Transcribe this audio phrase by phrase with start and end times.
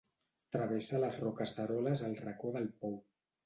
[0.55, 3.01] Travessa les Roques d'Eroles al Racó del Pou.